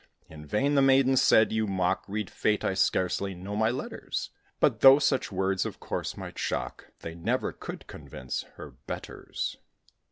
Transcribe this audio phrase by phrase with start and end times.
[0.27, 2.03] In vain the maiden said, "You mock.
[2.07, 2.63] Read Fate!
[2.65, 7.51] I scarcely know my letters!" But though such words, of course, might shock, They never
[7.51, 9.57] could convince "her betters."